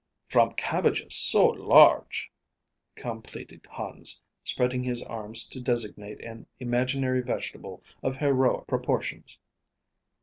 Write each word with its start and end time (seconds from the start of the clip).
"From 0.29 0.55
cabbages 0.55 1.13
so 1.13 1.45
large," 1.45 2.31
completed 2.95 3.67
Hans, 3.69 4.19
spreading 4.43 4.83
his 4.83 5.03
arms 5.03 5.45
to 5.49 5.61
designate 5.61 6.19
an 6.23 6.47
imaginary 6.59 7.21
vegetable 7.21 7.83
of 8.01 8.17
heroic 8.17 8.65
proportions. 8.65 9.37